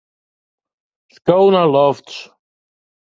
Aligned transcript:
Sko 1.15 1.37
nei 1.53 1.67
lofts. 1.73 2.17